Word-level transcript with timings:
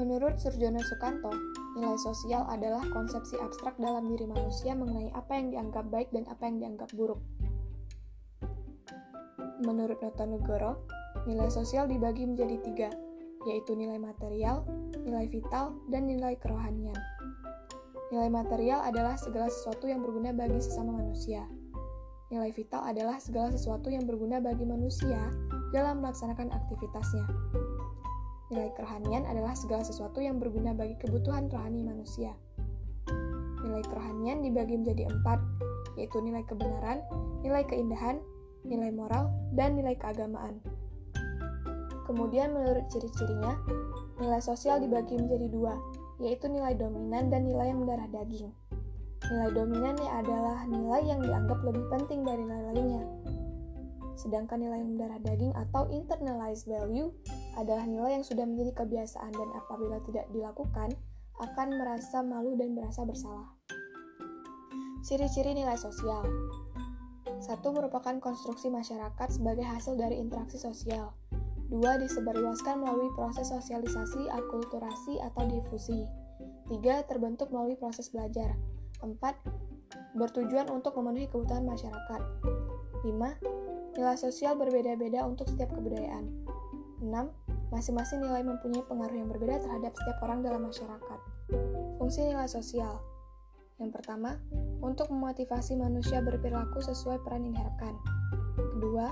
Menurut 0.00 0.40
Surjono 0.40 0.80
Sukanto, 0.80 1.28
nilai 1.76 2.00
sosial 2.00 2.48
adalah 2.48 2.80
konsepsi 2.88 3.36
abstrak 3.36 3.76
dalam 3.76 4.08
diri 4.08 4.24
manusia 4.24 4.72
mengenai 4.72 5.12
apa 5.12 5.36
yang 5.36 5.52
dianggap 5.52 5.92
baik 5.92 6.08
dan 6.08 6.24
apa 6.24 6.48
yang 6.48 6.56
dianggap 6.56 6.88
buruk. 6.96 7.20
Menurut 9.60 10.00
Notonegoro, 10.00 10.88
nilai 11.28 11.52
sosial 11.52 11.84
dibagi 11.84 12.24
menjadi 12.24 12.56
tiga, 12.64 12.88
yaitu 13.44 13.76
nilai 13.76 14.00
material, 14.00 14.64
nilai 15.04 15.28
vital, 15.28 15.76
dan 15.92 16.08
nilai 16.08 16.32
kerohanian. 16.40 16.96
Nilai 18.08 18.32
material 18.32 18.80
adalah 18.80 19.20
segala 19.20 19.52
sesuatu 19.52 19.84
yang 19.84 20.00
berguna 20.00 20.32
bagi 20.32 20.64
sesama 20.64 20.96
manusia. 20.96 21.44
Nilai 22.32 22.56
vital 22.56 22.88
adalah 22.88 23.20
segala 23.20 23.52
sesuatu 23.52 23.92
yang 23.92 24.08
berguna 24.08 24.40
bagi 24.40 24.64
manusia 24.64 25.28
dalam 25.76 26.00
melaksanakan 26.00 26.56
aktivitasnya. 26.56 27.28
Nilai 28.50 28.74
kerohanian 28.74 29.30
adalah 29.30 29.54
segala 29.54 29.86
sesuatu 29.86 30.18
yang 30.18 30.42
berguna 30.42 30.74
bagi 30.74 30.98
kebutuhan 30.98 31.46
rohani 31.46 31.86
manusia. 31.86 32.34
Nilai 33.62 33.86
kerohanian 33.86 34.42
dibagi 34.42 34.74
menjadi 34.74 35.06
empat, 35.06 35.38
yaitu 35.94 36.18
nilai 36.18 36.42
kebenaran, 36.42 36.98
nilai 37.46 37.62
keindahan, 37.62 38.18
nilai 38.66 38.90
moral, 38.90 39.30
dan 39.54 39.78
nilai 39.78 39.94
keagamaan. 39.94 40.58
Kemudian 42.10 42.50
menurut 42.50 42.90
ciri-cirinya, 42.90 43.54
nilai 44.18 44.42
sosial 44.42 44.82
dibagi 44.82 45.14
menjadi 45.14 45.46
dua, 45.46 45.78
yaitu 46.18 46.50
nilai 46.50 46.74
dominan 46.74 47.30
dan 47.30 47.46
nilai 47.46 47.70
yang 47.70 47.86
mendarah 47.86 48.10
daging. 48.10 48.50
Nilai 49.30 49.50
dominan 49.54 49.94
adalah 50.10 50.66
nilai 50.66 51.06
yang 51.06 51.22
dianggap 51.22 51.62
lebih 51.62 51.86
penting 51.86 52.26
dari 52.26 52.42
nilai 52.42 52.74
lainnya, 52.74 53.06
Sedangkan 54.20 54.60
nilai 54.60 54.84
mendarah 54.84 55.16
daging 55.24 55.56
atau 55.56 55.88
internalized 55.88 56.68
value 56.68 57.08
adalah 57.56 57.86
nilai 57.88 58.20
yang 58.20 58.24
sudah 58.26 58.44
menjadi 58.46 58.84
kebiasaan 58.84 59.32
dan 59.32 59.48
apabila 59.56 59.98
tidak 60.06 60.26
dilakukan 60.30 60.94
akan 61.40 61.68
merasa 61.80 62.20
malu 62.20 62.54
dan 62.54 62.76
merasa 62.76 63.02
bersalah. 63.02 63.50
Ciri-ciri 65.00 65.56
nilai 65.56 65.80
sosial 65.80 66.22
Satu 67.40 67.72
merupakan 67.72 68.20
konstruksi 68.20 68.68
masyarakat 68.68 69.28
sebagai 69.32 69.64
hasil 69.64 69.96
dari 69.96 70.20
interaksi 70.20 70.60
sosial. 70.60 71.16
Dua, 71.72 71.96
disebarluaskan 71.96 72.84
melalui 72.84 73.08
proses 73.16 73.48
sosialisasi, 73.48 74.28
akulturasi, 74.28 75.16
atau 75.24 75.48
difusi. 75.48 76.04
Tiga, 76.68 77.00
terbentuk 77.08 77.48
melalui 77.48 77.80
proses 77.80 78.12
belajar. 78.12 78.52
Empat, 79.00 79.40
bertujuan 80.12 80.68
untuk 80.68 80.92
memenuhi 81.00 81.32
kebutuhan 81.32 81.64
masyarakat. 81.64 82.20
Lima, 83.08 83.32
Nilai 84.00 84.14
sosial 84.14 84.54
berbeda-beda 84.54 85.26
untuk 85.26 85.50
setiap 85.50 85.74
kebudayaan. 85.74 86.30
6. 87.00 87.72
Masing-masing 87.72 88.20
nilai 88.20 88.44
mempunyai 88.44 88.84
pengaruh 88.84 89.16
yang 89.16 89.28
berbeda 89.32 89.62
terhadap 89.64 89.92
setiap 89.96 90.18
orang 90.24 90.44
dalam 90.44 90.68
masyarakat. 90.68 91.18
Fungsi 91.96 92.28
nilai 92.28 92.46
sosial 92.46 93.00
Yang 93.80 93.96
pertama, 93.96 94.36
untuk 94.84 95.08
memotivasi 95.08 95.72
manusia 95.72 96.20
berperilaku 96.20 96.84
sesuai 96.84 97.24
peran 97.24 97.48
yang 97.48 97.56
diharapkan. 97.56 97.96
Kedua, 98.76 99.08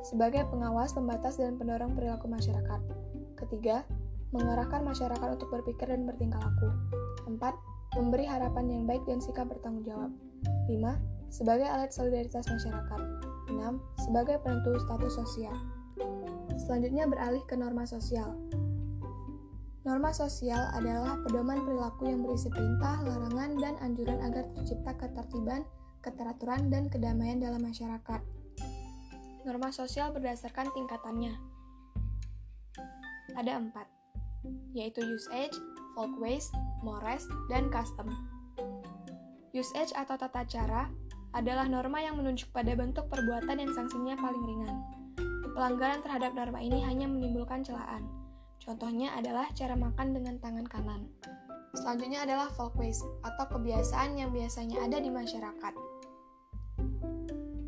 sebagai 0.00 0.48
pengawas, 0.48 0.96
pembatas, 0.96 1.36
dan 1.36 1.60
pendorong 1.60 1.92
perilaku 1.92 2.24
masyarakat. 2.24 2.80
Ketiga, 3.36 3.84
mengarahkan 4.32 4.80
masyarakat 4.80 5.28
untuk 5.28 5.52
berpikir 5.52 5.92
dan 5.92 6.08
bertingkah 6.08 6.40
laku. 6.40 6.72
Empat, 7.28 7.52
memberi 8.00 8.24
harapan 8.24 8.64
yang 8.72 8.82
baik 8.88 9.04
dan 9.04 9.20
sikap 9.20 9.48
bertanggung 9.52 9.84
jawab. 9.84 10.10
Lima, 10.72 10.96
sebagai 11.28 11.68
alat 11.68 11.92
solidaritas 11.92 12.48
masyarakat. 12.48 13.00
6. 13.52 13.60
Sebagai 14.08 14.40
penentu 14.40 14.76
status 14.80 15.20
sosial. 15.20 15.56
Selanjutnya 16.68 17.08
beralih 17.08 17.40
ke 17.48 17.56
norma 17.56 17.88
sosial. 17.88 18.36
Norma 19.88 20.12
sosial 20.12 20.68
adalah 20.76 21.16
pedoman 21.24 21.64
perilaku 21.64 22.12
yang 22.12 22.20
berisi 22.20 22.52
perintah, 22.52 23.00
larangan, 23.00 23.56
dan 23.56 23.74
anjuran 23.80 24.20
agar 24.20 24.44
tercipta 24.52 24.92
ketertiban, 25.00 25.64
keteraturan, 26.04 26.68
dan 26.68 26.92
kedamaian 26.92 27.40
dalam 27.40 27.64
masyarakat. 27.64 28.20
Norma 29.48 29.72
sosial 29.72 30.12
berdasarkan 30.12 30.68
tingkatannya. 30.76 31.32
Ada 33.32 33.64
empat, 33.64 33.88
yaitu 34.76 35.00
usage, 35.00 35.56
folkways, 35.96 36.52
mores, 36.84 37.24
dan 37.48 37.72
custom. 37.72 38.12
Usage 39.56 39.96
atau 39.96 40.20
tata 40.20 40.44
cara 40.44 40.92
adalah 41.32 41.64
norma 41.64 42.04
yang 42.04 42.20
menunjuk 42.20 42.52
pada 42.52 42.76
bentuk 42.76 43.08
perbuatan 43.08 43.56
yang 43.56 43.72
sanksinya 43.72 44.20
paling 44.20 44.44
ringan. 44.44 45.07
Pelanggaran 45.58 46.06
terhadap 46.06 46.38
norma 46.38 46.62
ini 46.62 46.86
hanya 46.86 47.10
menimbulkan 47.10 47.66
celaan. 47.66 48.06
Contohnya 48.62 49.10
adalah 49.18 49.50
cara 49.58 49.74
makan 49.74 50.14
dengan 50.14 50.38
tangan 50.38 50.62
kanan. 50.70 51.10
Selanjutnya 51.74 52.22
adalah 52.22 52.46
folkways 52.54 53.02
atau 53.26 53.58
kebiasaan 53.58 54.14
yang 54.14 54.30
biasanya 54.30 54.86
ada 54.86 55.02
di 55.02 55.10
masyarakat. 55.10 55.74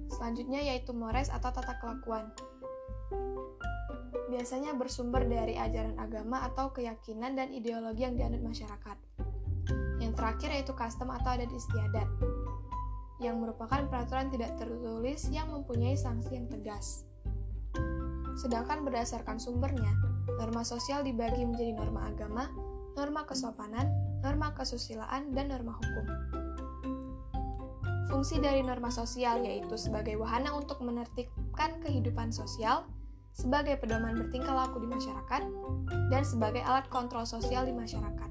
Selanjutnya 0.07 0.63
yaitu 0.71 0.95
mores 0.95 1.35
atau 1.35 1.51
tata 1.51 1.83
kelakuan. 1.83 2.31
Biasanya 4.31 4.79
bersumber 4.79 5.27
dari 5.27 5.59
ajaran 5.59 5.99
agama 5.99 6.47
atau 6.47 6.71
keyakinan 6.71 7.35
dan 7.35 7.51
ideologi 7.51 8.07
yang 8.07 8.15
dianut 8.15 8.55
masyarakat. 8.55 9.03
Yang 9.99 10.15
terakhir 10.15 10.49
yaitu 10.55 10.79
custom 10.79 11.11
atau 11.11 11.35
adat 11.35 11.51
istiadat 11.51 12.07
yang 13.19 13.43
merupakan 13.43 13.83
peraturan 13.91 14.31
tidak 14.31 14.55
tertulis 14.55 15.27
yang 15.35 15.51
mempunyai 15.51 15.99
sanksi 15.99 16.39
yang 16.39 16.47
tegas. 16.47 17.10
Sedangkan 18.41 18.89
berdasarkan 18.89 19.37
sumbernya, 19.37 19.93
norma 20.41 20.65
sosial 20.65 21.05
dibagi 21.05 21.45
menjadi 21.45 21.77
norma 21.77 22.09
agama, 22.09 22.49
norma 22.97 23.29
kesopanan, 23.29 23.85
norma 24.25 24.57
kesusilaan, 24.57 25.37
dan 25.37 25.53
norma 25.53 25.77
hukum. 25.77 26.07
Fungsi 28.09 28.41
dari 28.41 28.65
norma 28.65 28.89
sosial 28.89 29.45
yaitu 29.45 29.77
sebagai 29.77 30.17
wahana 30.17 30.57
untuk 30.57 30.81
menertibkan 30.81 31.85
kehidupan 31.85 32.33
sosial, 32.33 32.89
sebagai 33.37 33.77
pedoman 33.77 34.17
bertingkah 34.17 34.57
laku 34.57 34.83
di 34.83 34.89
masyarakat, 34.89 35.43
dan 36.09 36.23
sebagai 36.25 36.65
alat 36.65 36.89
kontrol 36.89 37.29
sosial 37.29 37.69
di 37.69 37.77
masyarakat. 37.77 38.31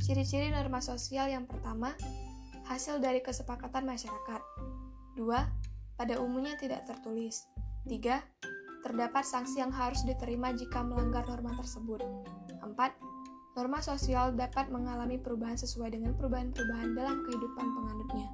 Ciri-ciri 0.00 0.54
norma 0.54 0.78
sosial 0.78 1.34
yang 1.34 1.50
pertama 1.50 1.98
hasil 2.70 3.02
dari 3.02 3.20
kesepakatan 3.26 3.82
masyarakat. 3.82 4.42
2. 5.18 5.98
Pada 5.98 6.14
umumnya 6.22 6.54
tidak 6.56 6.86
tertulis. 6.86 7.42
3. 7.86 8.35
Terdapat 8.86 9.26
sanksi 9.26 9.58
yang 9.58 9.74
harus 9.74 10.06
diterima 10.06 10.54
jika 10.54 10.78
melanggar 10.78 11.26
norma 11.26 11.58
tersebut. 11.58 12.06
4. 12.62 12.70
Norma 13.58 13.82
sosial 13.82 14.30
dapat 14.38 14.70
mengalami 14.70 15.18
perubahan 15.18 15.58
sesuai 15.58 15.90
dengan 15.90 16.14
perubahan-perubahan 16.14 16.94
dalam 16.94 17.26
kehidupan 17.26 17.66
penganutnya. 17.66 18.26